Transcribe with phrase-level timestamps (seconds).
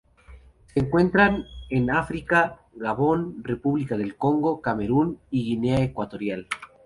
[0.73, 6.47] Se encuentran en África: Gabón, República del Congo, Camerún y Guinea Ecuatorial.